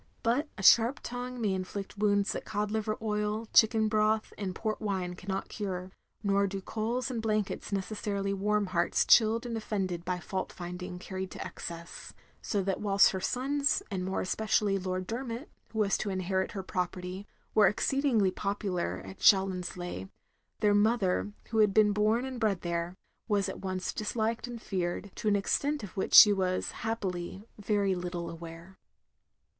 [0.23, 4.81] But a sharp tongue may inflict wounds that cod liver oil, chicken broth, and port
[4.81, 5.91] wine cannot cure;
[6.23, 9.45] nor do coals and blankets necessarily warm OP GROSVENOR SQUARE 271 hearts chilled
[9.85, 14.21] and offended by fault finding carried to excess; so that whilst her sons, and more
[14.21, 20.09] especially Lord Dermot, who was to inherit her property, were exceedingly popular at Chal lonsleigh,—
[20.63, 22.95] ^their mother, who had been bom and bred there,
[23.27, 27.93] was at once disliked and feared, to an extent of which she was, happily, very
[27.93, 28.79] little aware.